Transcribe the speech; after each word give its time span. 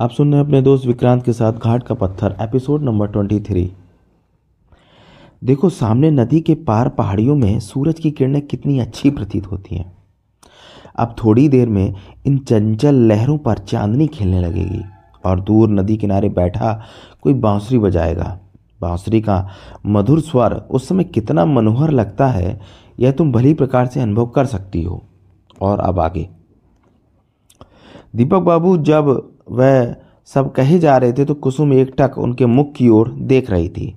आप 0.00 0.10
सुन 0.10 0.32
रहे 0.32 0.40
हैं 0.40 0.46
अपने 0.46 0.62
दोस्त 0.62 0.86
विक्रांत 0.86 1.24
के 1.24 1.32
साथ 1.32 1.52
घाट 1.52 1.82
का 1.82 1.94
पत्थर 1.94 2.36
एपिसोड 2.40 2.82
नंबर 2.82 3.06
ट्वेंटी 3.06 3.40
थ्री 3.40 3.72
देखो, 5.44 5.68
सामने 5.68 6.10
नदी 6.10 6.40
के 6.40 6.54
पार 6.54 6.88
पहाड़ियों 6.88 7.36
में 7.36 7.60
सूरज 7.60 8.00
की 8.00 8.10
किरणें 8.10 8.42
कितनी 8.42 8.78
अच्छी 8.78 9.10
प्रतीत 9.10 9.46
होती 9.46 9.76
हैं। 9.76 9.96
अब 10.96 11.16
थोड़ी 11.24 11.48
देर 11.48 11.68
में 11.68 11.94
इन 12.26 12.38
चंचल 12.38 12.94
लहरों 12.94 13.38
पर 13.38 13.58
चांदनी 13.58 14.06
खेलने 14.06 14.40
लगेगी 14.40 14.82
और 15.24 15.40
दूर 15.40 15.68
नदी 15.68 15.96
किनारे 15.96 16.28
बैठा 16.28 16.82
कोई 17.22 17.34
बांसुरी 17.34 17.78
बजाएगा। 17.78 18.38
बांसुरी 18.80 19.20
का 19.20 19.48
मधुर 19.86 20.20
स्वर 20.20 20.52
उस 20.52 20.88
समय 20.88 21.04
कितना 21.04 21.44
मनोहर 21.44 21.90
लगता 21.90 22.26
है, 22.26 22.60
यह 23.00 23.12
तुम 23.12 23.32
भली 23.32 23.54
प्रकार 23.54 23.86
से 23.86 24.00
अनुभव 24.00 24.26
कर 24.26 24.46
सकती 24.46 24.82
हो। 24.82 25.04
और 25.62 25.80
अब 25.80 26.00
आगे। 26.00 26.28
दीपक 28.16 28.38
बाबू, 28.38 28.76
जब 28.76 29.35
वह 29.48 29.94
सब 30.28 30.52
कहे 30.52 30.78
जा 30.78 30.96
रहे 30.96 31.12
थे 31.12 31.24
तो 31.24 31.34
कुसुम 31.34 31.72
एकटक 31.72 32.18
उनके 32.18 32.46
मुख 32.46 32.72
की 32.72 32.88
ओर 32.88 33.10
देख 33.12 33.50
रही 33.50 33.68
थी। 33.68 33.94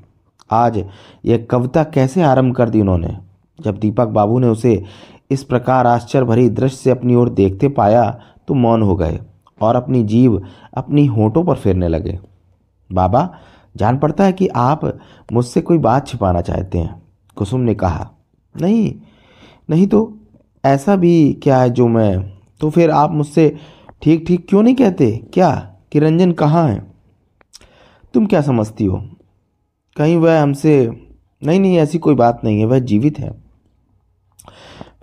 आज 0.52 0.78
यह 1.26 1.46
कविता 1.52 1.84
कैसे 1.84 2.22
आरंभ 2.22 2.56
कर 2.56 2.70
दी 2.70 2.82
उन्होंने? 2.82 3.18
जब 3.60 3.78
दीपक 3.78 4.08
बाबू 4.08 4.40
ने 4.40 4.48
उसे 4.48 4.84
इस 5.32 5.44
प्रकार 5.44 5.88
आश्चर्य 5.88 6.26
भरी 6.26 6.50
दृश्य 6.50 6.76
से 6.76 6.92
अपनी 6.92 7.16
ओर 7.16 7.30
देखते 7.30 7.68
पाया 7.70 8.04
तो 8.48 8.54
मौन 8.54 8.82
हो 8.82 8.96
गए 8.96 9.20
और 9.62 9.76
अपनी 9.76 10.04
जीव 10.04 10.42
अपनी 10.74 11.06
होठों 11.06 11.44
पर 11.44 11.56
फेरने 11.56 11.88
लगे। 11.88 12.20
बाबा, 12.90 13.30
जान 13.76 13.98
पड़ता 13.98 14.24
है 14.24 14.34
कि 14.34 14.48
आप 14.48 14.86
मुझसे 15.34 15.62
कोई 15.62 15.78
बात 15.78 16.08
छिपाना 16.08 16.42
चाहते 16.42 16.78
हैं। 16.78 17.02
कुसुम 17.38 17.62
ने 17.62 17.76
कहा, 17.76 18.10
नहीं 18.56 18.94
नहीं 19.70 19.88
तो 19.88 20.18
ऐसा 20.64 20.96
भी 20.96 21.34
क्या 21.34 21.58
है 21.58 21.70
जो 21.70 21.88
मैं 21.88 22.40
तो 22.62 22.70
फिर 22.70 22.92
आप 22.92 23.12
मुझसे 23.12 23.56
ठीक 24.02 24.26
ठीक 24.28 24.50
क्यों 24.50 24.64
नहीं 24.64 24.76
कहते? 24.76 25.26
क्या? 25.34 25.76
कि 25.92 26.00
रंजन 26.00 26.32
कहाँ 26.32 26.68
है? 26.68 26.94
तुम 28.14 28.26
क्या 28.26 28.42
समझती 28.42 28.86
हो? 28.86 29.10
कहीं 29.98 30.18
वह 30.18 30.42
हमसे, 30.42 31.08
नहीं 31.44 31.60
नहीं, 31.60 31.78
ऐसी 31.78 31.98
कोई 31.98 32.16
बात 32.16 32.42
नहीं 32.44 32.60
है, 32.60 32.66
वह 32.66 32.80
जीवित 32.80 33.20
है। 33.20 33.44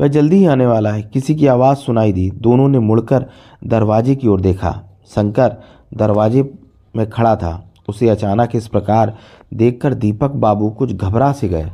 वह 0.00 0.08
जल्दी 0.08 0.36
ही 0.36 0.46
आने 0.46 0.66
वाला 0.66 0.92
है। 0.92 1.02
किसी 1.02 1.34
की 1.34 1.46
आवाज़ 1.46 1.78
सुनाई 1.78 2.12
दी। 2.12 2.30
दोनों 2.30 2.68
ने 2.68 2.78
मुड़कर 2.78 3.26
दरवाजे 3.64 4.14
की 4.14 4.28
ओर 4.28 4.40
देखा। 4.40 4.82
शंकर 5.06 5.56
दरवाजे 5.94 6.54
में 6.96 7.10
खड़ा 7.10 7.36
था। 7.36 7.72
उसे 7.88 8.08
अचानक 8.08 8.50
इस 8.54 8.68
प्रकार 8.68 9.16
देखकर 9.54 9.94
दीपक 9.94 10.30
बाबू 10.30 10.70
कुछ 10.70 10.92
घबरा 10.92 11.32
से 11.32 11.48
गए। 11.48 11.70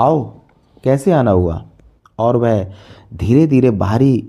आओ, 0.00 0.40
कैसे 0.84 1.12
आना 1.12 1.30
हुआ? 1.30 1.64
और 2.18 2.36
वह 2.36 2.70
धीरे 3.14 3.46
धीरे 3.46 3.70
भारी 3.70 4.28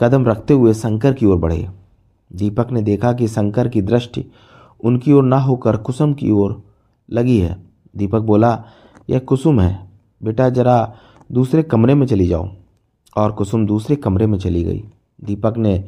कदम 0.00 0.26
रखते 0.26 0.54
हुए 0.54 0.74
शंकर 0.74 1.12
की 1.12 1.26
ओर 1.26 1.38
बढ़े। 1.38 1.68
दीपक 2.32 2.70
ने 2.70 2.82
देखा 2.82 3.12
कि 3.12 3.28
शंकर 3.28 3.68
की 3.68 3.82
दृष्टि 3.82 4.24
उनकी 4.84 5.12
ओर 5.12 5.24
ना 5.24 5.38
होकर 5.38 5.76
कुसुम 5.76 6.14
की 6.14 6.30
ओर 6.30 6.62
लगी 7.10 7.38
है। 7.38 7.62
दीपक 7.96 8.20
बोला, 8.20 8.64
यह 9.10 9.18
कुसुम 9.18 9.60
है। 9.60 9.88
बेटा, 10.22 10.48
जरा 10.48 10.94
दूसरे 11.32 11.62
कमरे 11.62 11.94
में 11.94 12.06
चली 12.06 12.26
जाओ। 12.26 12.48
और 13.16 13.32
कुसुम 13.32 13.66
दूसरे 13.66 13.96
कमरे 13.96 14.26
में 14.26 14.38
चली 14.38 14.64
गई। 14.64 14.84
दीपक 15.24 15.54
ने 15.56 15.84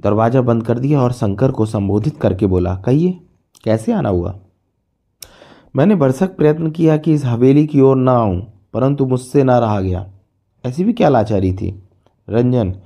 दरवाज़ा 0.00 0.40
बंद 0.40 0.66
कर 0.66 0.78
दिया 0.78 1.00
और 1.00 1.12
शंकर 1.12 1.50
को 1.50 1.66
संबोधित 1.66 2.20
करके 2.20 2.46
बोला, 2.46 2.76
कहिए, 2.76 3.20
कैसे 3.64 3.92
आना 3.92 4.08
हुआ? 4.08 4.38
मैंने 5.76 5.94
भरसक 5.94 6.36
प्रयत्न 6.36 6.70
किया 6.70 6.96
कि 6.96 7.12
इस 7.12 7.24
हवेली 7.24 7.66
की 7.66 7.80
ओर 7.80 7.96
ना 7.96 8.12
आऊँ, 8.12 8.46
परंतु 8.74 9.06
मुझसे 9.06 9.44
ना 9.44 9.58
रहा 9.58 9.80
गया। 9.80 10.10
ऐसी 10.64 10.84
भी 10.84 10.92
क्या 10.92 11.08
लाचारी 11.08 11.52
थी? 11.52 11.82
रंजन 12.28 12.76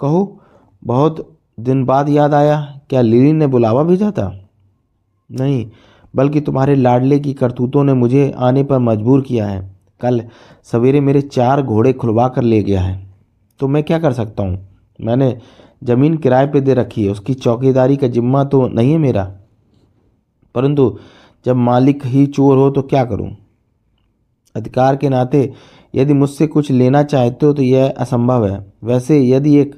कहो, 0.00 0.40
बहुत 0.84 1.38
दिन 1.60 1.84
बाद 1.84 2.08
याद 2.08 2.34
आया, 2.34 2.80
क्या 2.90 3.00
लिली 3.00 3.32
ने 3.32 3.46
बुलावा 3.46 3.82
भेजा 3.82 4.10
था? 4.10 4.48
नहीं, 5.32 5.70
बल्कि 6.16 6.40
तुम्हारे 6.40 6.74
लाडले 6.74 7.18
की 7.18 7.34
करतूतों 7.34 7.84
ने 7.84 7.94
मुझे 7.94 8.34
आने 8.38 8.64
पर 8.64 8.78
मजबूर 8.78 9.22
किया 9.22 9.46
है। 9.46 9.76
कल 10.00 10.22
सवेरे 10.64 11.00
मेरे 11.00 11.20
चार 11.20 11.62
घोड़े 11.62 11.92
खुलवा 11.92 12.28
कर 12.28 12.42
ले 12.42 12.62
गया 12.62 12.80
है। 12.80 13.06
तो 13.60 13.68
मैं 13.68 13.82
क्या 13.82 13.98
कर 13.98 14.12
सकता 14.12 14.42
हूँ? 14.42 14.68
मैंने 15.00 15.38
ज़मीन 15.84 16.16
किराए 16.16 16.46
पे 16.46 16.60
दे 16.60 16.74
रखी 16.74 17.04
है, 17.04 17.12
उसकी 17.12 17.34
चौकीदारी 17.34 17.96
का 17.96 18.08
जिम्मा 18.08 18.44
तो 18.44 18.68
नहीं 18.68 18.92
है 18.92 18.98
मेरा। 18.98 19.34
परंतु 20.54 20.98
जब 21.44 21.56
मालिक 21.56 22.06
ही 22.06 22.26
चोर 22.26 22.56
हो 22.56 22.70
तो 22.70 22.82
क्या 22.82 23.04
करूँ? 23.04 23.36
अधिकार 24.56 24.96
के 24.96 25.08
नाते 25.08 25.52
यदि 25.94 26.12
मुझसे 26.12 26.46
कुछ 26.46 26.70
लेना 26.70 27.02
चाहते 27.02 27.46
हो 27.46 27.52
तो 27.52 27.62
यह 27.62 27.94
असंभव 27.98 28.46
है। 28.46 28.72
वैसे 28.84 29.28
यदि 29.28 29.56
एक 29.56 29.77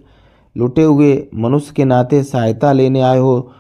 लुटे 0.57 0.83
हुए 0.83 1.27
मनुष्य 1.35 1.73
के 1.77 1.85
नाते 1.85 2.23
सहायता 2.23 2.73
लेने 2.73 3.01
आए 3.01 3.19
हो 3.19 3.53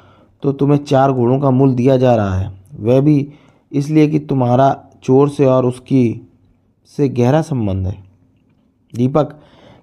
तो 0.42 0.52
तुम्हें 0.52 0.78
चार 0.78 1.12
घोड़ों 1.12 1.38
का 1.40 1.50
मूल 1.50 1.74
दिया 1.74 1.96
जा 1.96 2.14
रहा 2.16 2.34
है। 2.34 2.52
वह 2.80 3.00
भी 3.00 3.32
इसलिए 3.72 4.08
कि 4.08 4.18
तुम्हारा 4.18 4.84
चोर 5.02 5.28
से 5.28 5.44
और 5.46 5.66
उसकी 5.66 6.28
से 6.96 7.08
गहरा 7.08 7.42
संबंध 7.42 7.86
है। 7.86 7.96
दीपक, 8.94 9.40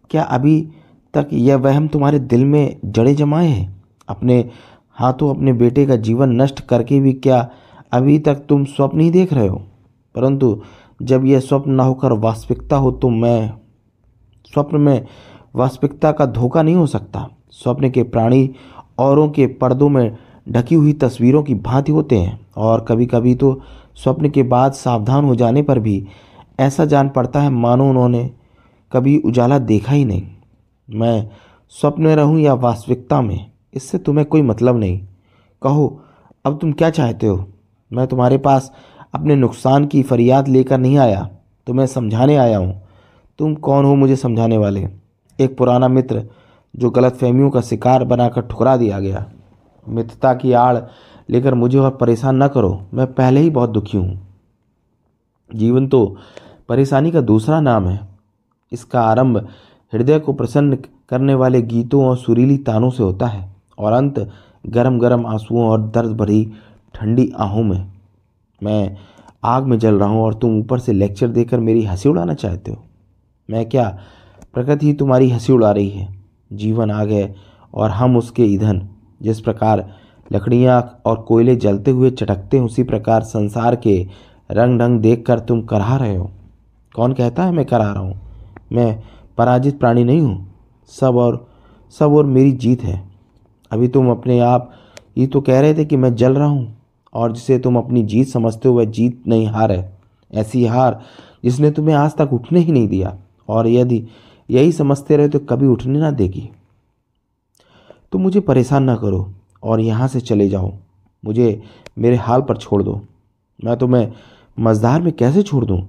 क्या 0.10 0.24
अभी 0.24 0.62
तक 1.14 1.28
यह 1.34 1.56
वहम 1.56 1.88
तुम्हारे 1.88 2.20
दिल 2.20 2.46
में 2.46 2.78
जड़े 2.86 3.14
जमाए 3.16 3.48
हैं? 3.48 3.84
अपने 4.10 4.50
हाथों 4.92 5.30
अपने 5.30 5.54
बेटे 5.54 5.86
का 5.86 5.96
जीवन 5.96 6.42
नष्ट 6.42 6.60
करके 6.60 7.00
भी 7.00 7.14
क्या 7.14 7.50
अभी 7.92 8.20
तक 8.20 8.36
तुम 8.50 8.66
स्वप्न 8.66 9.00
ही 9.00 9.10
देख 9.12 9.34
रहे 9.34 9.48
हो? 9.48 9.62
परंतु 10.16 10.62
जब 11.02 11.26
यह 11.26 11.40
स्वप्न 11.40 11.72
न 11.72 11.80
होकर 11.80 12.12
वास्तविकता 12.12 12.76
हो 12.76 12.92
तो 12.92 13.10
मैं 13.10 13.54
स्वप्न 14.54 14.78
में 14.78 15.06
वास्तविकता 15.54 16.12
का 16.12 16.26
धोखा 16.28 16.62
नहीं 16.62 16.76
हो 16.76 16.86
सकता। 16.88 17.28
स्वप्न 17.54 17.90
के 17.90 18.04
प्राणी 18.06 18.50
औरों 19.00 19.28
के 19.30 19.48
पर्दों 19.56 19.90
में 19.90 20.18
ढकी 20.50 20.76
हुई 20.76 20.94
तस्वीरों 20.94 21.44
की 21.44 21.56
भांति 21.56 21.92
होते 21.92 22.18
हैं 22.18 22.40
और 22.58 22.86
कभी 22.88 23.06
कभी 23.06 23.36
तो 23.36 23.60
स्वप्न 23.96 24.30
के 24.30 24.44
बाद 24.46 24.74
सावधान 24.74 25.26
हो 25.26 25.36
जाने 25.36 25.62
पर 25.62 25.80
भी 25.80 26.06
ऐसा 26.60 26.86
जान 26.86 27.10
पड़ता 27.10 27.42
है, 27.42 27.50
मानो 27.50 27.90
उन्होंने 27.90 28.30
कभी 28.92 29.18
उजाला 29.20 29.58
देखा 29.60 29.94
ही 29.94 30.06
नहीं। 30.06 30.24
मैं 30.88 31.30
स्वप्न 31.74 32.04
में 32.04 32.16
रहूँ 32.16 32.40
या 32.40 32.54
वास्तविकता 32.56 33.22
में, 33.22 33.52
इससे 33.74 33.98
तुम्हें 33.98 34.26
कोई 34.28 34.42
मतलब 34.42 34.78
नहीं। 34.78 35.00
कहो, 35.62 36.00
अब 36.46 36.58
तुम 36.60 36.72
क्या 36.72 36.90
चाहते 36.90 37.28
हो? 37.28 37.46
मैं 37.92 38.08
तुम्हारे 38.08 38.38
पास 38.38 38.72
अपने 39.14 39.36
नुकसान 39.36 39.86
की 39.86 40.04
फरियाद 40.04 40.48
लेकर 40.48 40.78
नहीं 40.78 40.98
आया, 40.98 41.30
तुम्हें 41.68 41.88
समझाने 41.88 42.36
आया 42.36 42.58
हूँ। 42.58 42.82
तुम 43.40 43.56
कौन 43.56 43.86
हो 43.86 43.96
मुझे 43.96 44.16
समझाने 44.16 44.58
वाले? 44.58 44.88
एक 45.40 45.58
पुराना 45.58 45.88
मित्र 45.88 46.24
जो 46.74 46.90
गलत 46.90 47.14
फहमियों 47.14 47.50
का 47.50 47.62
शिकार 47.62 48.04
बनाकर 48.04 48.42
ठुकरा 48.42 48.76
दिया 48.78 49.00
गया। 49.00 49.26
मित्रता 49.86 50.34
की 50.34 50.52
आड़ 50.54 50.78
लेकर 51.30 51.54
मुझे 51.54 51.78
और 51.80 51.92
परेशान 51.92 52.44
न 52.44 52.48
करो, 52.48 52.82
मैं 52.94 53.14
पहले 53.14 53.40
ही 53.40 53.50
बहुत 53.50 53.70
दुखी 53.70 53.98
हूँ। 53.98 54.28
जीवन 55.50 55.88
तो 55.88 56.06
परेशानी 56.70 57.12
का 57.12 57.22
दूसरा 57.22 57.60
नाम 57.62 57.88
है। 57.88 58.00
इसका 58.72 59.02
आरंभ 59.02 59.38
हृदय 59.94 60.20
को 60.20 60.34
प्रसन्न 60.34 60.78
करने 61.10 61.34
वाले 61.34 61.62
गीतों 61.62 62.04
और 62.06 62.18
सुरीली 62.18 62.58
तानों 62.58 62.90
से 62.90 63.04
होता 63.04 63.28
है 63.28 63.50
और 63.78 63.94
अंत 63.94 64.20
गरम 64.66 65.00
गरम 65.00 65.26
आंसुओं 65.26 65.68
और 65.70 65.82
दर्द 65.82 66.18
भरी 66.18 66.44
ठंडी 66.94 67.32
आहों 67.40 67.64
में। 67.64 67.92
मैं 68.62 68.98
आग 69.44 69.64
में 69.64 69.78
जल 69.80 70.00
रहा 70.00 70.10
हूँ 70.10 70.22
और 70.22 70.34
तुम 70.34 70.58
ऊपर 70.60 70.80
से 70.80 70.94
लेक्चर 70.94 71.28
देकर 71.28 71.60
मेरी 71.60 71.84
हँसी 71.86 72.10
उड़ाना 72.10 72.34
चाहते 72.34 72.72
हो। 72.72 72.84
मैं 73.50 73.68
क्या 73.70 73.98
प्रकृति 74.58 74.94
तुम्हारी 74.94 75.30
हँसी 75.30 75.54
उड़ा 75.54 75.72
रही 75.72 75.90
है। 75.90 76.16
जीवन 76.54 76.92
आग 76.92 77.12
है 77.12 77.36
और 77.74 77.90
हम 77.90 78.18
उसके 78.18 78.44
ईंधन। 78.44 78.90
जिस 79.22 79.40
प्रकार 79.42 79.94
लकड़ियाँ 80.32 81.02
और 81.06 81.16
कोयले 81.16 81.56
जलते 81.56 81.92
हुए 81.92 82.10
चटकते 82.12 82.58
हैं, 82.58 82.64
उसी 82.64 82.84
प्रकार 82.84 83.22
संसार 83.22 83.76
के 83.76 84.08
रंग 84.52 84.80
ढंग 84.80 85.00
देख 85.00 85.26
कर 85.26 85.40
तुम 85.40 85.62
कराह 85.62 85.96
रहे 85.96 86.16
हो। 86.16 86.32
कौन 86.96 87.14
कहता 87.14 87.44
है 87.44 87.52
मैं 87.52 87.66
करा 87.66 87.92
रहा 87.92 88.04
हूँ? 88.04 88.20
मैं 88.72 89.04
पराजित 89.38 89.80
प्राणी 89.80 90.04
नहीं 90.04 90.22
हूँ। 90.22 90.54
सब 90.88 91.16
और 91.16 91.48
सब 92.00 92.14
और 92.14 92.26
मेरी 92.26 92.52
जीत 92.52 92.84
है। 92.84 93.04
अभी 93.72 93.88
तुम 93.88 94.12
अपने 94.12 94.40
आप, 94.40 94.72
ये 95.18 95.28
तो 95.28 95.42
कह 95.42 95.60
रहे 95.60 95.74
थे 95.74 95.86
कि 95.86 95.98
मैं 95.98 96.16
जल 96.16 96.34
रहा 96.34 96.48
हूँ, 96.48 96.78
और 97.14 97.32
जिसे 97.32 97.60
तुम 97.60 97.78
अपनी 97.78 98.04
जीत 98.04 98.28
समझते 98.28 98.70
हो, 98.70 98.76
वह 98.76 98.86
जीत 98.86 99.24
नहीं 99.28 99.48
हार। 99.48 99.72
है 99.72 99.98
ऐसी 100.34 100.66
हार 100.66 101.02
जिसने 101.44 101.72
तुम्हें 101.72 101.96
आज 101.96 102.16
तक 102.16 102.34
उठने 102.34 102.60
ही 102.60 102.72
नहीं 102.72 102.88
दिया। 102.88 103.18
और 103.50 103.68
यदि 103.68 104.08
यही 104.50 104.72
समझते 104.72 105.18
रहे 105.18 105.30
तो 105.30 105.40
कभी 105.40 105.68
उठने 105.68 106.00
ना 106.00 106.12
देगी। 106.12 106.50
तो 108.12 108.20
मुझे 108.20 108.40
परेशान 108.40 108.84
ना 108.84 108.96
करो 108.96 109.34
और 109.64 109.80
यहाँ 109.80 110.08
से 110.08 110.20
चले 110.20 110.48
जाओ। 110.50 110.72
मुझे 111.26 111.62
मेरे 111.98 112.16
हाल 112.16 112.42
पर 112.42 112.58
छोड़ 112.58 112.82
दो। 112.84 113.02
मैं 113.64 113.78
तुम्हें 113.78 114.12
मजदार 114.60 115.02
में 115.02 115.12
कैसे 115.14 115.44
छोड़ 115.44 115.66
दूँ? 115.66 115.82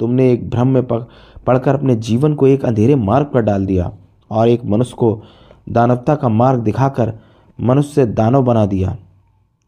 तुमने 0.00 0.30
एक 0.32 0.50
भ्रम 0.50 0.68
में 0.68 0.82
पढ़कर 0.86 1.74
अपने 1.74 1.94
जीवन 1.96 2.34
को 2.34 2.46
एक 2.46 2.64
अंधेरे 2.64 2.94
मार्ग 2.94 3.26
पर 3.26 3.40
डाल 3.40 3.66
दिया 3.66 3.92
और 4.30 4.48
एक 4.48 4.64
मनुष्य 4.64 4.94
को 4.98 5.22
दानवता 5.68 6.14
का 6.14 6.28
मार्ग 6.28 6.60
दिखाकर 6.60 7.12
मनुष्य 7.58 7.92
से 7.92 8.06
दानव 8.06 8.42
बना 8.42 8.66
दिया। 8.66 8.96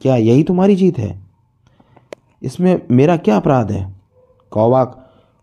क्या 0.00 0.16
यही 0.16 0.42
तुम्हारी 0.42 0.76
जीत 0.76 0.98
है? 0.98 1.18
इसमें 2.42 2.80
मेरा 2.90 3.16
क्या 3.16 3.36
अपराध 3.36 3.72
है? 3.72 3.94
कौवा 4.50 4.84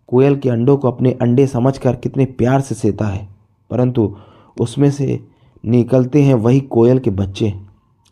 कोयल 0.08 0.36
के 0.36 0.50
अंडों 0.50 0.78
को 0.78 0.88
अपने 0.88 1.12
अंडे 1.12 1.48
समझकर 1.48 1.96
कितने 1.96 2.26
प्यार 2.26 2.62
से 2.62 2.76
सेता 2.76 3.06
है। 3.06 3.28
परंतु 3.70 4.16
उसमें 4.60 4.92
से 4.92 5.28
निकलते 5.66 6.24
हैं 6.24 6.34
वही 6.34 6.60
कोयल 6.60 7.00
के 7.00 7.10
बच्चे। 7.10 7.54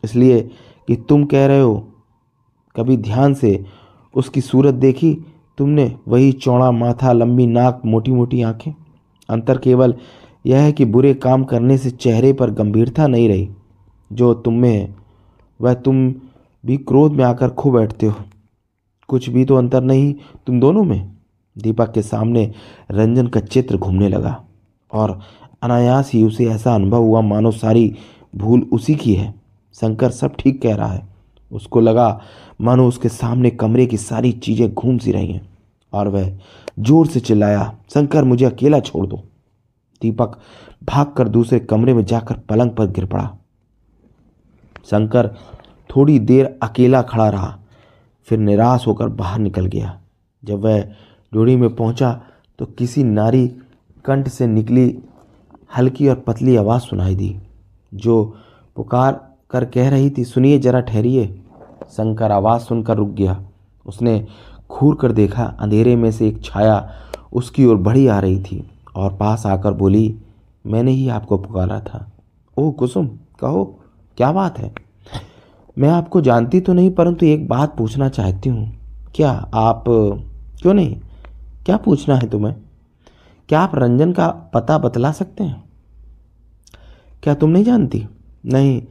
इसलिए 0.04 0.40
कि 0.88 0.96
तुम 0.96 1.24
कह 1.24 1.46
रहे 1.46 1.60
हो, 1.60 1.88
कभी 2.76 2.96
ध्यान 2.96 3.34
से 3.34 3.64
उसकी 4.14 4.40
सूरत 4.40 4.74
देखी, 4.74 5.18
तुमने 5.58 5.96
वही 6.08 6.32
चौड़ा 6.32 6.70
माथा, 6.70 7.12
लंबी 7.12 7.46
नाक 7.46 7.82
मोटी 7.86 8.12
मोटी 8.12 8.42
आँखें। 8.42 8.72
अंतर 9.28 9.58
केवल 9.58 9.94
यह 10.46 10.60
है 10.60 10.72
कि 10.72 10.84
बुरे 10.84 11.14
काम 11.14 11.44
करने 11.44 11.78
से 11.78 11.90
चेहरे 11.90 12.32
पर 12.32 12.50
गंभीरता 12.50 13.06
नहीं 13.06 13.28
रही। 13.28 13.50
जो 14.12 14.34
तुम 14.34 14.54
में 14.54 14.78
है, 14.78 14.96
वह 15.60 15.74
तुम 15.74 16.14
भी 16.66 16.76
क्रोध 16.76 17.12
में 17.12 17.24
आकर 17.24 17.48
खो 17.48 17.70
बैठते 17.70 18.06
हो। 18.06 18.14
कुछ 19.08 19.28
भी 19.28 19.44
तो 19.44 19.54
अंतर 19.54 19.82
नहीं 19.82 20.14
तुम 20.46 20.60
दोनों 20.60 20.84
में। 20.84 21.12
दीपक 21.56 21.92
के 21.92 22.02
सामने 22.02 22.50
रंजन 22.90 23.26
का 23.26 23.40
चित्र 23.40 23.76
घूमने 23.76 24.08
लगा। 24.08 24.44
और 24.90 25.18
अनायास 25.62 26.10
ही 26.12 26.24
उसे 26.24 26.46
ऐसा 26.46 26.74
अनुभव 26.74 27.02
हुआ, 27.02 27.20
मानो 27.20 27.50
सारी 27.50 27.94
भूल 28.36 28.62
उसी 28.72 28.94
की 28.94 29.14
है। 29.14 29.34
शंकर 29.74 30.10
सब 30.10 30.34
ठीक 30.38 30.62
कह 30.62 30.74
रहा 30.74 30.92
है। 30.92 31.08
उसको 31.52 31.80
लगा 31.80 32.20
मानो 32.60 32.88
उसके 32.88 33.08
सामने 33.08 33.50
कमरे 33.50 33.86
की 33.86 33.96
सारी 33.96 34.32
चीज़ें 34.32 34.72
घूम 34.74 34.98
सी 34.98 35.12
रही 35.12 35.32
हैं। 35.32 35.48
और 35.92 36.08
वह 36.08 36.38
ज़ोर 36.78 37.06
से 37.06 37.20
चिल्लाया, 37.20 37.74
शंकर, 37.94 38.24
मुझे 38.24 38.44
अकेला 38.44 38.80
छोड़ 38.80 39.06
दो। 39.06 39.16
दीपक 40.02 40.38
भागकर 40.84 41.28
दूसरे 41.28 41.58
कमरे 41.60 41.94
में 41.94 42.04
जाकर 42.04 42.34
पलंग 42.48 42.70
पर 42.70 42.86
गिर 42.86 43.06
पड़ा। 43.06 43.30
शंकर 44.84 45.28
थोड़ी 45.90 46.18
देर 46.18 46.58
अकेला 46.62 47.02
खड़ा 47.02 47.28
रहा, 47.28 47.58
फिर 48.28 48.38
निराश 48.38 48.86
होकर 48.86 49.08
बाहर 49.08 49.38
निकल 49.38 49.66
गया। 49.66 49.98
जब 50.42 50.60
वह 50.60 50.80
डोरी 51.32 51.56
में 51.56 51.74
पहुँचा 51.76 52.20
तो 52.58 52.64
किसी 52.68 53.04
नारी 53.04 53.46
कंठ 54.04 54.28
से 54.28 54.46
निकली 54.46 54.98
हल्की 55.76 56.08
और 56.08 56.14
पतली 56.16 56.56
आवाज़ 56.56 56.82
सुनाई 56.82 57.14
दी, 57.14 57.36
जो 57.92 58.24
पुकार 58.76 59.20
कर 59.50 59.64
कह 59.64 59.88
रही 59.90 60.10
थी, 60.10 60.24
सुनिए 60.24 60.58
जरा 60.58 60.80
ठहरिए। 60.80 61.26
शंकर 61.90 62.32
आवाज़ 62.32 62.62
सुनकर 62.62 62.96
रुक 62.96 63.08
गया। 63.10 63.42
उसने 63.86 64.26
घूर 64.70 64.94
कर 64.94 65.12
देखा, 65.12 65.44
अंधेरे 65.60 65.94
में 65.96 66.10
से 66.12 66.28
एक 66.28 66.42
छाया 66.44 66.90
उसकी 67.32 67.64
ओर 67.64 67.76
बढ़ी 67.76 68.06
आ 68.06 68.18
रही 68.18 68.42
थी 68.42 68.64
और 68.96 69.16
पास 69.16 69.46
आकर 69.46 69.72
बोली, 69.72 70.14
मैंने 70.64 70.90
ही 70.90 71.08
आपको 71.08 71.38
पुकारा 71.38 71.80
था। 71.80 72.06
ओह, 72.56 72.72
कुसुम, 72.72 73.06
कहो, 73.40 73.64
क्या 74.18 74.32
बात 74.32 74.58
है? 74.58 74.72
मैं 75.76 75.88
आपको 75.88 76.20
जानती 76.20 76.60
तो 76.60 76.72
नहीं, 76.72 76.90
परंतु 76.90 77.26
एक 77.26 77.48
बात 77.48 77.76
पूछना 77.76 78.08
चाहती 78.08 78.48
हूँ। 78.48 78.70
क्या 79.14 79.30
आप, 79.54 79.84
क्यों 80.62 80.74
नहीं? 80.74 81.00
क्या 81.66 81.76
पूछना 81.76 82.16
है 82.16 82.30
तुम्हें? 82.30 82.54
क्या 83.48 83.60
आप 83.60 83.72
रंजन 83.74 84.12
का 84.12 84.28
पता 84.28 84.78
बतला 84.78 85.12
सकते 85.12 85.44
हैं? 85.44 85.64
क्या 87.22 87.34
तुम 87.34 87.50
नहीं 87.50 87.64
जानती? 87.64 88.06
नहीं, 88.46 88.82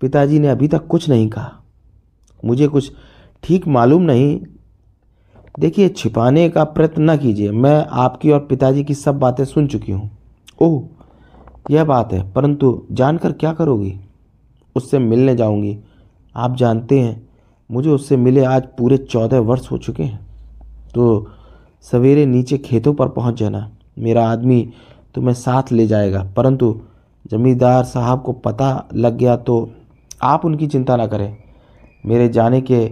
पिताजी 0.00 0.38
ने 0.38 0.48
अभी 0.48 0.68
तक 0.68 0.86
कुछ 0.86 1.08
नहीं 1.08 1.28
कहा। 1.28 1.52
मुझे 2.44 2.68
कुछ 2.68 2.92
ठीक 3.42 3.68
मालूम 3.68 4.02
नहीं। 4.02 4.40
देखिए, 5.60 5.88
छिपाने 5.88 6.48
का 6.48 6.64
प्रयत्न 6.64 7.10
न 7.10 7.16
कीजिए। 7.16 7.50
मैं 7.50 7.86
आपकी 7.90 8.30
और 8.30 8.40
पिताजी 8.40 8.84
की 8.84 8.94
सब 8.94 9.18
बातें 9.18 9.44
सुन 9.44 9.66
चुकी 9.66 9.92
हूँ। 9.92 10.10
ओह, 10.62 10.82
यह 11.70 11.84
बात 11.84 12.12
है, 12.12 12.32
परंतु 12.32 12.86
जानकर 12.92 13.32
क्या 13.32 13.52
करोगी? 13.52 14.00
उससे 14.76 14.98
मिलने 14.98 15.36
जाऊँगी। 15.36 15.78
आप 16.36 16.56
जानते 16.56 17.00
हैं, 17.00 17.28
मुझे 17.70 17.90
उससे 17.90 18.16
मिले 18.16 18.44
आज 18.44 18.62
पूरे 18.78 18.98
चौदह 18.98 19.38
वर्ष 19.38 19.70
हो 19.70 19.78
चुके 19.78 20.02
हैं। 20.02 20.26
तो 20.94 21.30
सवेरे 21.84 22.24
नीचे 22.26 22.58
खेतों 22.58 22.94
पर 22.94 23.08
पहुँच 23.08 23.38
जाना। 23.38 23.70
मेरा 23.98 24.28
आदमी 24.28 24.62
तुम्हें 25.14 25.34
साथ 25.34 25.72
ले 25.72 25.86
जाएगा, 25.86 26.22
परंतु 26.36 26.80
जमींदार 27.24 27.84
साहब 27.84 28.22
को 28.22 28.32
पता 28.32 28.88
लग 28.94 29.16
गया 29.16 29.36
तो 29.36 29.70
आप 30.22 30.44
उनकी 30.44 30.66
चिंता 30.66 30.96
ना 30.96 31.06
करें। 31.06 31.36
मेरे 32.04 32.28
जाने 32.28 32.60
के 32.60 32.88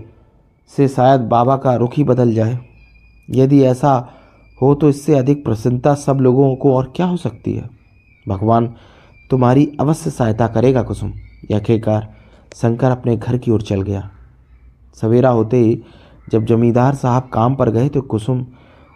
से 0.70 0.88
शायद 0.88 1.20
बाबा 1.20 1.56
का 1.56 1.75
रुख 1.75 1.96
ही 1.96 2.05
बदल 2.05 2.32
जाए। 2.35 2.58
यदि 3.29 3.62
ऐसा 3.62 3.93
हो 4.58 4.75
तो 4.75 4.88
इससे 4.88 5.19
अधिक 5.19 5.44
प्रसन्नता 5.44 5.94
सब 5.96 6.19
लोगों 6.20 6.55
को 6.56 6.75
और 6.76 6.93
क्या 6.96 7.06
हो 7.06 7.17
सकती 7.17 7.55
है? 7.55 7.69
भगवान 8.26 8.67
तुम्हारी 9.31 9.70
अवश्य 9.81 10.11
सहायता 10.11 10.46
करेगा 10.49 10.82
कुसुम। 10.82 11.12
यह 11.50 12.00
शंकर 12.56 12.90
अपने 12.90 13.17
घर 13.17 13.38
की 13.38 13.50
ओर 13.50 13.62
चल 13.62 13.82
गया। 13.82 14.08
सवेरा 14.96 15.31
होते 15.31 15.56
ही 15.56 15.82
जब 16.32 16.44
जमींदार 16.44 16.94
साहब 16.94 17.29
काम 17.32 17.55
पर 17.55 17.70
गए 17.70 17.88
तो 17.88 18.00
कुसुम 18.02 18.44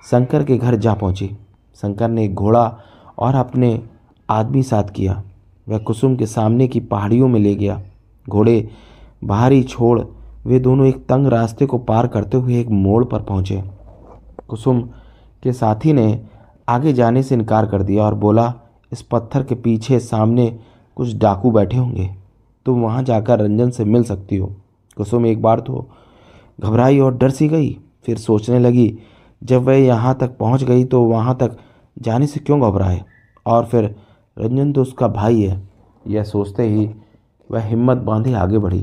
शंकर 0.04 0.44
के 0.44 0.56
घर 0.56 0.76
जा 0.76 0.94
पहुँची। 0.94 1.26
शंकर 1.82 2.08
ने 2.08 2.24
एक 2.24 2.34
घोड़ा 2.34 2.64
और 3.18 3.34
अपने 3.34 3.80
आदमी 4.28 4.62
साथ 4.62 4.90
किया। 4.90 5.22
वह 5.66 5.78
कुसुम 5.78 6.16
के 6.16 6.26
सामने 6.26 6.68
की 6.68 6.80
पहाड़ियों 6.80 7.28
में 7.28 7.38
ले 7.40 7.54
गया। 7.54 7.80
घोड़े 8.26 8.68
बाहरी 9.24 9.62
छोड़ 9.62 10.00
वे 10.46 10.58
दोनों 10.60 10.86
एक 10.86 10.96
तंग 11.06 11.26
रास्ते 11.26 11.66
को 11.66 11.78
पार 11.78 12.06
करते 12.06 12.36
हुए 12.36 12.60
एक 12.60 12.68
मोड़ 12.68 13.04
पर 13.04 13.22
पहुँचे। 13.22 13.62
कुसुम 14.48 14.80
के 15.42 15.52
साथी 15.52 15.92
ने 15.92 16.20
आगे 16.68 16.92
जाने 16.92 17.22
से 17.22 17.34
इनकार 17.34 17.66
कर 17.66 17.82
दिया 17.82 18.04
और 18.04 18.14
बोला, 18.14 18.52
इस 18.92 19.02
पत्थर 19.02 19.42
के 19.42 19.54
पीछे 19.54 19.98
सामने 20.00 20.46
कुछ 20.96 21.14
डाकू 21.14 21.50
बैठे 21.50 21.76
होंगे। 21.76 22.08
तुम 22.66 22.80
वहाँ 22.80 23.02
जाकर 23.02 23.40
रंजन 23.40 23.70
से 23.70 23.84
मिल 23.84 24.04
सकती 24.04 24.36
हो। 24.36 24.52
कुसुम 24.96 25.26
एक 25.26 25.42
बार 25.42 25.60
तो 25.60 25.86
घबराई 26.58 26.98
और 26.98 27.16
डर 27.16 27.30
सी 27.30 27.48
गई, 27.48 27.76
फिर 28.04 28.18
सोचने 28.18 28.58
लगी 28.58 28.88
जब 29.42 29.62
वह 29.62 29.76
यहाँ 29.76 30.14
तक 30.14 30.36
पहुँच 30.38 30.62
गई 30.64 30.84
तो 30.84 31.02
वहाँ 31.02 31.36
तक 31.36 31.56
जाने 31.96 32.26
से 32.26 32.40
क्यों 32.40 32.60
घबराए? 32.62 33.02
और 33.46 33.64
फिर, 33.64 33.84
रंजन 34.36 34.72
तो 34.72 34.82
उसका 34.82 35.08
भाई 35.08 35.42
है। 35.42 35.60
यह 36.04 36.22
सोचते 36.24 36.62
ही 36.62 36.88
वह 37.50 37.60
हिम्मत 37.60 37.98
बांधे 37.98 38.32
आगे 38.32 38.58
बढ़ी। 38.58 38.80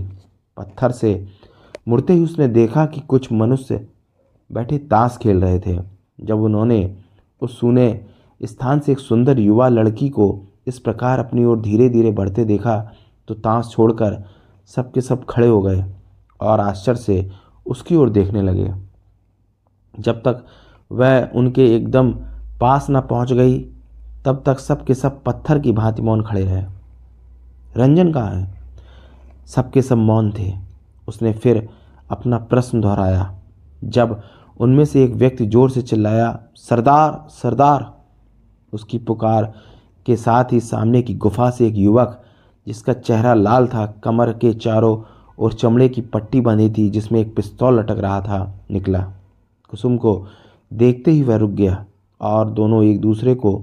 पत्थर 0.57 0.91
से 0.91 1.27
मुड़ते 1.87 2.13
ही 2.13 2.23
उसने 2.23 2.47
देखा 2.47 2.85
कि 2.85 3.01
कुछ 3.01 3.31
मनुष्य 3.31 3.85
बैठे 4.49 4.77
ताश 4.77 5.17
खेल 5.21 5.41
रहे 5.41 5.59
थे। 5.59 5.77
जब 6.21 6.41
उन्होंने 6.41 6.95
उस 7.41 7.59
सुने 7.59 8.05
स्थान 8.41 8.79
से 8.79 8.91
एक 8.91 8.99
सुंदर 8.99 9.39
युवा 9.39 9.67
लड़की 9.67 10.09
को 10.09 10.27
इस 10.67 10.79
प्रकार 10.79 11.19
अपनी 11.19 11.45
ओर 11.45 11.59
धीरे 11.59 11.89
धीरे 11.89 12.11
बढ़ते 12.11 12.45
देखा 12.45 12.77
तो 13.27 13.33
ताश 13.35 13.69
छोड़कर 13.71 14.23
सबके 14.71 15.01
सब 15.01 15.25
खड़े 15.29 15.47
हो 15.47 15.61
गए 15.61 15.83
और 16.39 16.59
आश्चर्य 16.59 16.99
से 16.99 17.29
उसकी 17.65 17.95
ओर 17.95 18.09
देखने 18.09 18.41
लगे। 18.41 18.71
जब 19.99 20.19
तक 20.19 20.45
वह 20.91 21.29
उनके 21.35 21.75
एकदम 21.75 22.11
पास 22.61 22.87
न 22.89 23.01
पहुँच 23.01 23.33
गई, 23.33 23.59
तब 24.25 24.43
तक 24.45 24.59
सब 24.59 24.85
के 24.85 24.93
सब 24.93 25.23
पत्थर 25.23 25.59
की 25.59 25.71
भांति 25.71 26.01
मौन 26.01 26.23
खड़े 26.23 26.43
रहे। 26.43 26.61
रंजन 27.77 28.13
कहाँ 28.13 28.31
है? 28.31 28.53
सबके 29.45 29.81
सब 29.81 29.97
मौन 29.97 30.33
थे। 30.39 30.53
उसने 31.07 31.33
फिर 31.33 31.69
अपना 32.11 32.37
प्रश्न 32.37 32.81
दोहराया। 32.81 33.35
जब 33.83 34.21
उनमें 34.59 34.85
से 34.85 35.03
एक 35.03 35.13
व्यक्ति 35.13 35.45
ज़ोर 35.45 35.69
से 35.69 35.81
चिल्लाया, 35.81 36.39
सरदार 36.55 37.27
सरदार, 37.29 37.93
उसकी 38.73 38.97
पुकार 38.97 39.53
के 40.05 40.15
साथ 40.15 40.45
ही 40.51 40.59
सामने 40.59 41.01
की 41.01 41.13
गुफा 41.13 41.49
से 41.49 41.67
एक 41.67 41.75
युवक, 41.75 42.23
जिसका 42.67 42.93
चेहरा 42.93 43.33
लाल 43.33 43.67
था, 43.67 43.85
कमर 44.03 44.33
के 44.33 44.53
चारों 44.53 45.01
और 45.39 45.53
चमड़े 45.53 45.89
की 45.89 46.01
पट्टी 46.01 46.41
बंधी 46.41 46.69
थी, 46.69 46.89
जिसमें 46.89 47.19
एक 47.19 47.35
पिस्तौल 47.35 47.79
लटक 47.79 47.97
रहा 47.99 48.21
था, 48.21 48.55
निकला। 48.71 49.13
कुसुम 49.69 49.97
को 49.97 50.25
देखते 50.71 51.11
ही 51.11 51.21
वह 51.23 51.35
रुक 51.35 51.51
गया 51.51 51.85
और 52.21 52.49
दोनों 52.49 52.83
एक 52.83 52.99
दूसरे 53.01 53.35
को 53.35 53.53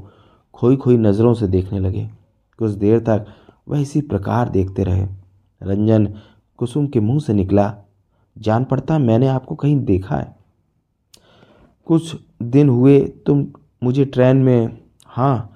खोई 0.55 0.77
खोई 0.77 0.97
नज़रों 0.97 1.33
से 1.35 1.49
देखने 1.49 1.79
लगे। 1.79 2.09
कुछ 2.59 2.71
देर 2.73 3.01
तक 3.01 3.27
वह 3.69 3.81
इसी 3.81 4.01
प्रकार 4.01 4.49
देखते 4.49 4.85
रहे। 4.85 5.07
रंजन 5.61 6.07
कुसुम 6.59 6.87
के 6.87 7.01
मुँह 7.01 7.19
से 7.21 7.33
निकला, 7.35 7.75
जान 8.37 8.65
पड़ता 8.65 8.99
मैंने 8.99 9.27
आपको 9.27 9.55
कहीं 9.55 9.77
देखा 9.85 10.17
है। 10.17 10.35
कुछ 11.87 12.17
दिन 12.43 12.69
हुए, 12.69 13.01
तुम 13.01 13.47
मुझे 13.83 14.05
ट्रेन 14.05 14.37
में 14.37 14.79
हाँ 15.07 15.53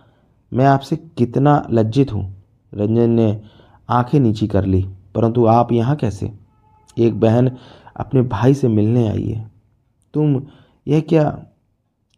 मैं 0.52 0.66
आपसे 0.66 0.97
कितना 0.97 1.66
लज्जित 1.71 2.12
हूँ 2.12 2.25
रंजन 2.73 3.11
ने 3.11 3.40
आँखें 3.88 4.19
नीची 4.21 4.47
कर 4.47 4.64
ली, 4.64 4.83
परंतु 5.14 5.47
आप 5.47 5.73
यहाँ 5.73 5.97
कैसे? 5.97 6.33
एक 6.99 7.21
बहन 7.21 7.50
अपने 7.97 8.23
भाई 8.23 8.54
से 8.54 8.69
मिलने 8.69 9.09
आई 9.09 9.26
है। 9.26 9.50
तुम 10.14 10.43
यह 10.88 11.00
क्या? 11.00 11.45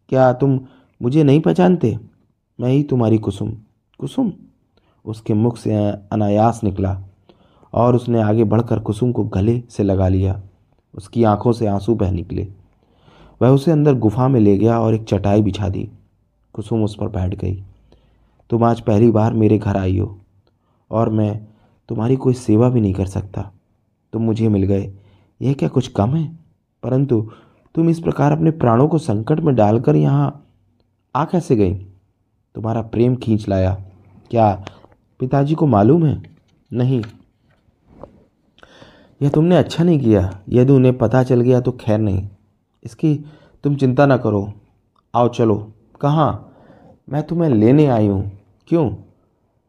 क्या 0.08 0.32
तुम 0.32 0.60
मुझे 1.02 1.24
नहीं 1.24 1.40
पहचानते? 1.40 1.98
मैं 2.60 2.68
ही 2.68 2.82
तुम्हारी 2.82 3.18
कुसुम। 3.18 3.52
कुसुम? 3.98 4.32
उसके 5.04 5.34
मुख 5.34 5.56
से 5.56 5.74
अनायास 5.90 6.60
निकला 6.64 7.02
और 7.72 7.96
उसने 7.96 8.22
आगे 8.22 8.44
बढ़कर 8.44 8.78
कुसुम 8.78 9.12
को 9.12 9.24
गले 9.24 9.62
से 9.70 9.82
लगा 9.82 10.08
लिया। 10.08 10.42
उसकी 10.94 11.24
आँखों 11.24 11.52
से 11.52 11.66
आँसू 11.66 11.94
बह 11.94 12.10
निकले। 12.10 12.48
वह 13.42 13.48
उसे 13.48 13.70
अंदर 13.70 13.94
गुफा 13.94 14.28
में 14.28 14.40
ले 14.40 14.58
गया 14.58 14.80
और 14.80 14.94
एक 14.94 15.04
चटाई 15.04 15.42
बिछा 15.42 15.68
दी। 15.68 15.90
कुसुम 16.52 16.84
उस 16.84 16.96
पर 16.96 17.08
बैठ 17.08 17.34
गई। 17.34 17.64
तुम 18.50 18.64
आज 18.64 18.80
पहली 18.80 19.10
बार 19.10 19.32
मेरे 19.32 19.58
घर 19.58 19.76
आई 19.76 19.98
हो 19.98 20.18
और 20.90 21.08
मैं 21.08 21.46
तुम्हारी 21.88 22.16
कोई 22.16 22.34
सेवा 22.34 22.68
भी 22.68 22.80
नहीं 22.80 22.94
कर 22.94 23.06
सकता। 23.06 23.52
तुम 24.12 24.22
मुझे 24.22 24.48
मिल 24.48 24.62
गए। 24.62 24.94
यह 25.42 25.52
क्या 25.52 25.68
कुछ 25.68 25.88
कम 25.88 26.10
है? 26.10 26.38
परंतु 26.82 27.30
तुम 27.74 27.88
इस 27.88 28.00
प्रकार 28.00 28.32
अपने 28.32 28.50
प्राणों 28.50 28.88
को 28.88 28.98
संकट 28.98 29.40
में 29.40 29.54
डालकर 29.54 29.96
यहाँ 29.96 30.46
आ 31.14 31.24
कैसे 31.24 31.56
गई? 31.56 31.74
तुम्हारा 32.54 32.82
प्रेम 32.82 33.16
खींच 33.16 33.48
लाया। 33.48 33.74
क्या 34.30 34.64
पिताजी 35.20 35.54
को 35.54 35.66
मालूम 35.66 36.06
है? 36.06 36.22
नहीं। 36.72 37.02
यह 39.22 39.28
तुमने 39.28 39.56
अच्छा 39.56 39.84
नहीं 39.84 40.00
किया। 40.00 40.40
यदि 40.48 40.72
उन्हें 40.72 40.98
पता 40.98 41.22
चल 41.22 41.40
गया 41.40 41.60
तो 41.60 41.72
खैर 41.72 41.98
नहीं। 41.98 42.28
इसकी 42.84 43.14
तुम 43.64 43.76
चिंता 43.76 44.06
ना 44.06 44.16
करो। 44.16 44.52
आओ 45.14 45.28
चलो। 45.28 45.72
कहाँ? 46.00 46.54
मैं 47.10 47.22
तुम्हें 47.22 47.50
लेने 47.50 47.86
आई 47.86 48.06
हूँ। 48.06 48.30
क्यों? 48.68 48.90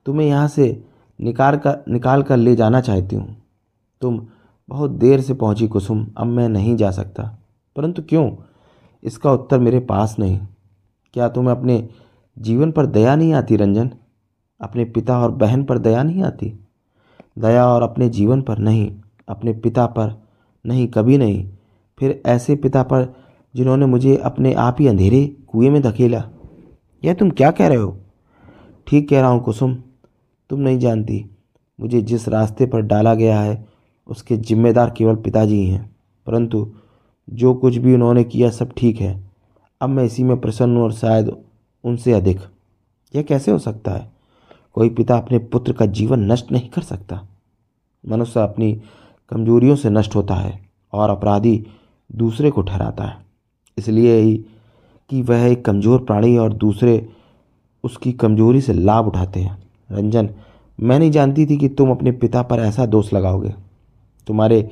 तुम्हें 0.05 0.27
यहाँ 0.27 0.47
से 0.47 0.83
निकाल 1.19 1.57
कर 1.57 1.83
निकाल 1.89 2.23
कर 2.23 2.37
ले 2.37 2.55
जाना 2.55 2.81
चाहती 2.81 3.15
हूँ। 3.15 3.35
तुम 4.01 4.27
बहुत 4.69 4.91
देर 4.91 5.21
से 5.21 5.33
पहुँची 5.33 5.67
कुसुम। 5.67 6.07
अब 6.17 6.27
मैं 6.27 6.49
नहीं 6.49 6.75
जा 6.75 6.91
सकता। 6.91 7.37
परंतु 7.75 8.01
क्यों? 8.01 8.29
इसका 9.03 9.31
उत्तर 9.31 9.59
मेरे 9.59 9.79
पास 9.79 10.15
नहीं। 10.19 10.39
क्या 11.13 11.29
तुम्हें 11.29 11.55
अपने 11.55 11.87
जीवन 12.37 12.71
पर 12.71 12.85
दया 12.85 13.15
नहीं 13.15 13.33
आती, 13.33 13.55
रंजन? 13.55 13.89
अपने 14.61 14.85
पिता 14.85 15.19
और 15.19 15.31
बहन 15.31 15.63
पर 15.63 15.77
दया 15.77 16.03
नहीं 16.03 16.23
आती? 16.23 16.53
दया 17.39 17.67
और 17.67 17.83
अपने 17.83 18.09
जीवन 18.09 18.41
पर 18.41 18.57
नहीं, 18.57 18.91
अपने 19.27 19.53
पिता 19.53 19.85
पर 19.85 20.21
नहीं, 20.65 20.87
कभी 20.87 21.17
नहीं। 21.17 21.49
फिर 21.99 22.21
ऐसे 22.25 22.55
पिता 22.55 22.83
पर 22.83 23.13
जिन्होंने 23.55 23.85
मुझे 23.85 24.15
अपने 24.17 24.53
आप 24.53 24.77
ही 24.79 24.87
अंधेरे 24.87 25.25
कुएँ 25.47 25.69
में 25.69 25.81
धकेला, 25.81 26.23
यह 27.03 27.13
तुम 27.13 27.29
क्या 27.29 27.51
कह 27.51 27.67
रहे 27.67 27.77
हो? 27.77 27.97
ठीक 28.87 29.09
कह 29.09 29.21
रहा 29.21 29.29
हूँ, 29.29 29.43
कुसुम, 29.43 29.75
तुम 30.49 30.59
नहीं 30.59 30.79
जानती, 30.79 31.25
मुझे 31.79 32.01
जिस 32.01 32.27
रास्ते 32.29 32.65
पर 32.65 32.81
डाला 32.81 33.13
गया 33.13 33.39
है, 33.41 33.65
उसके 34.07 34.37
जिम्मेदार 34.37 34.93
केवल 34.97 35.15
पिताजी 35.15 35.55
ही 35.55 35.79
परंतु 36.25 36.71
जो 37.27 37.53
कुछ 37.53 37.75
भी 37.75 37.93
उन्होंने 37.93 38.23
किया 38.23 38.49
सब 38.49 38.71
ठीक 38.77 39.01
है। 39.01 39.23
अब 39.81 39.89
मैं 39.89 40.03
इसी 40.03 40.23
में 40.23 40.39
प्रसन्न 40.41 40.75
हूँ 40.75 40.83
और 40.83 40.93
शायद 40.93 41.35
उनसे 41.83 42.13
अधिक। 42.13 42.39
यह 43.13 43.21
कैसे 43.21 43.51
हो 43.51 43.59
सकता 43.59 43.91
है? 43.91 44.11
कोई 44.73 44.89
पिता 44.89 45.17
अपने 45.17 45.37
पुत्र 45.37 45.73
का 45.73 45.85
जीवन 45.85 46.31
नष्ट 46.31 46.51
नहीं 46.51 46.69
कर 46.69 46.81
सकता। 46.81 47.27
मनुष्य 48.03 48.39
अपनी 48.39 48.81
कमजोरियों 49.29 49.75
से 49.75 49.89
नष्ट 49.89 50.15
होता 50.15 50.35
है 50.35 50.59
और 50.93 51.09
अपराधी 51.09 51.65
दूसरे 52.09 52.51
को 52.51 52.61
ठहराता 52.61 53.03
है। 53.03 53.17
इसलिए 53.77 54.19
ही 54.19 54.35
कि 55.09 55.21
वह 55.21 55.45
एक 55.45 55.65
कमज़ोर 55.65 56.03
प्राणी 56.03 56.37
और 56.37 56.53
दूसरे 56.53 57.09
उसकी 57.83 58.11
कमज़ोरी 58.11 58.61
से 58.61 58.73
लाभ 58.73 59.07
उठाते 59.07 59.39
हैं। 59.39 59.57
रंजन, 59.91 60.29
मैं 60.79 60.99
नहीं 60.99 61.11
जानती 61.11 61.45
थी 61.45 61.57
कि 61.57 61.69
तुम 61.69 61.91
अपने 61.91 62.11
पिता 62.11 62.41
पर 62.41 62.59
ऐसा 62.59 62.85
दोष 62.85 63.13
लगाओगे। 63.13 63.53
तुम्हारे 64.27 64.69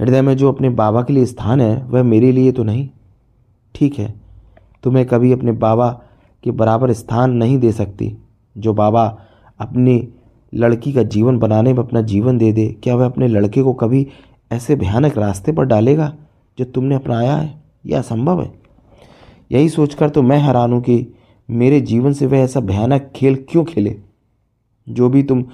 हृदय 0.00 0.22
में 0.22 0.36
जो 0.36 0.52
अपने 0.52 0.68
बाबा 0.70 1.02
के 1.02 1.12
लिए 1.12 1.24
स्थान 1.26 1.60
है, 1.60 1.84
वह 1.84 2.02
मेरे 2.02 2.32
लिए 2.32 2.52
तो 2.52 2.64
नहीं। 2.64 2.88
ठीक 3.74 3.98
है, 3.98 4.14
तुम्हें 4.82 5.06
कभी 5.06 5.32
अपने 5.32 5.52
बाबा 5.52 5.90
के 6.44 6.50
बराबर 6.50 6.92
स्थान 6.92 7.32
नहीं 7.32 7.58
दे 7.58 7.72
सकती। 7.72 8.16
जो 8.56 8.74
बाबा 8.74 9.18
अपनी 9.58 10.08
लड़की 10.54 10.92
का 10.92 11.02
जीवन 11.02 11.38
बनाने 11.38 11.72
में 11.72 11.78
अपना 11.78 12.00
जीवन 12.02 12.38
दे 12.38 12.52
दे, 12.52 12.66
क्या 12.82 12.96
वह 12.96 13.06
अपने 13.06 13.28
लड़के 13.28 13.62
को 13.62 13.72
कभी 13.72 14.06
ऐसे 14.52 14.76
भयानक 14.76 15.18
रास्ते 15.18 15.52
पर 15.52 15.64
डालेगा, 15.64 16.14
जो 16.58 16.64
तुमने 16.64 16.94
अपनाया 16.94 17.36
है, 17.36 17.62
यह 17.86 17.98
असंभव 17.98 18.42
है? 18.42 18.52
यही 19.52 19.68
सोचकर 19.68 20.10
तो 20.10 20.22
मैं 20.22 20.38
हैरान 20.38 20.72
हूँ 20.72 20.80
कि 20.82 21.14
मेरे 21.48 21.80
जीवन 21.80 22.12
से 22.12 22.26
वह 22.26 22.38
ऐसा 22.38 22.60
भयानक 22.60 23.12
खेल 23.16 23.44
क्यों 23.48 23.64
खेले? 23.64 23.96
जो 24.88 25.08
भी 25.08 25.22
तुम 25.22 25.44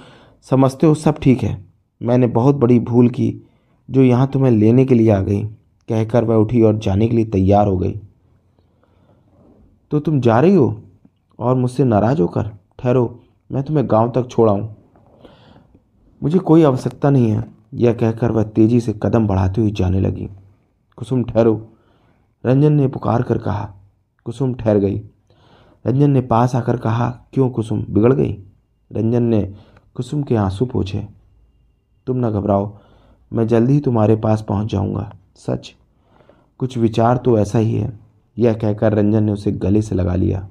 समझते 0.49 0.87
हो 0.87 0.93
सब 0.93 1.19
ठीक 1.19 1.43
है। 1.43 1.65
मैंने 2.01 2.27
बहुत 2.27 2.55
बड़ी 2.55 2.79
भूल 2.79 3.09
की 3.09 3.44
जो 3.89 4.03
यहाँ 4.03 4.27
तुम्हें 4.27 4.51
लेने 4.51 4.85
के 4.85 4.95
लिए 4.95 5.09
आ 5.11 5.19
गई, 5.21 5.43
कहकर 5.89 6.23
वह 6.23 6.35
उठी 6.35 6.61
और 6.61 6.77
जाने 6.77 7.07
के 7.07 7.15
लिए 7.15 7.25
तैयार 7.25 7.67
हो 7.67 7.77
गई। 7.77 7.99
तो 9.91 9.99
तुम 9.99 10.19
जा 10.21 10.39
रही 10.39 10.55
हो 10.55 10.81
और 11.39 11.55
मुझसे 11.55 11.83
नाराज़ 11.83 12.21
होकर, 12.21 12.49
ठहरो, 12.79 13.19
मैं 13.51 13.63
तुम्हें 13.63 13.85
गाँव 13.91 14.11
तक 14.11 14.27
छोड़ाऊँ 14.29 14.75
मुझे 16.21 16.39
कोई 16.39 16.63
आवश्यकता 16.63 17.09
नहीं 17.09 17.29
है, 17.31 17.43
यह 17.73 17.93
कहकर 17.93 18.31
वह 18.31 18.43
तेज़ी 18.43 18.79
से 18.81 18.93
कदम 19.03 19.27
बढ़ाती 19.27 19.61
हुई 19.61 19.71
जाने 19.71 19.99
लगी। 19.99 20.27
कुसुम, 20.97 21.23
ठहरो। 21.23 21.53
रंजन 22.45 22.73
ने 22.73 22.87
पुकार 22.87 23.23
कर 23.23 23.37
कहा, 23.37 23.73
कुसुम, 24.25 24.53
ठहर 24.53 24.77
गई। 24.77 24.97
रंजन 25.85 26.11
ने 26.11 26.21
पास 26.21 26.55
आकर 26.55 26.77
कहा, 26.77 27.09
क्यों 27.33 27.49
कुसुम, 27.49 27.85
बिगड़ 27.89 28.13
गई? 28.13 28.31
रंजन 28.91 29.23
ने 29.23 29.41
कुसुम 29.95 30.23
के 30.23 30.35
आँसू 30.35 30.65
पोछे। 30.65 31.07
तुम 32.07 32.25
न 32.25 32.31
घबराओ 32.31 32.65
मैं 33.33 33.47
जल्दी 33.47 33.73
ही 33.73 33.79
तुम्हारे 33.79 34.15
पास 34.15 34.45
पहुँच 34.49 34.71
जाऊँगा। 34.71 35.13
सच? 35.35 35.75
कुछ 36.57 36.77
विचार 36.77 37.17
तो 37.17 37.39
ऐसा 37.39 37.59
ही 37.59 37.73
है। 37.73 37.99
यह 38.37 38.53
कहकर 38.53 38.93
रंजन 38.93 39.23
ने 39.23 39.31
उसे 39.31 39.51
गले 39.51 39.81
से 39.81 39.95
लगा 39.95 40.15
लिया। 40.15 40.47